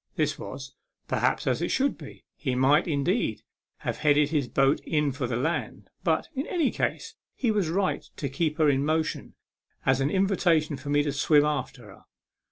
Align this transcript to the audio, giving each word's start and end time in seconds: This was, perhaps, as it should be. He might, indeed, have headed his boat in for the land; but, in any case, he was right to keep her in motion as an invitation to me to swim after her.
This 0.15 0.39
was, 0.39 0.73
perhaps, 1.07 1.45
as 1.45 1.61
it 1.61 1.69
should 1.69 1.95
be. 1.95 2.23
He 2.35 2.55
might, 2.55 2.87
indeed, 2.87 3.43
have 3.81 3.97
headed 3.97 4.29
his 4.29 4.47
boat 4.47 4.79
in 4.79 5.11
for 5.11 5.27
the 5.27 5.35
land; 5.35 5.91
but, 6.03 6.27
in 6.33 6.47
any 6.47 6.71
case, 6.71 7.13
he 7.35 7.51
was 7.51 7.69
right 7.69 8.01
to 8.17 8.27
keep 8.27 8.57
her 8.57 8.67
in 8.67 8.83
motion 8.83 9.35
as 9.85 10.01
an 10.01 10.09
invitation 10.09 10.75
to 10.77 10.89
me 10.89 11.03
to 11.03 11.11
swim 11.13 11.45
after 11.45 11.83
her. 11.85 12.05